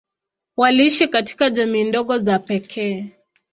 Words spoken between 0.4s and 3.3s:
Waliishi katika jamii ndogo za pekee.